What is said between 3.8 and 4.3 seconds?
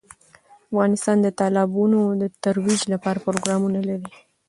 لري.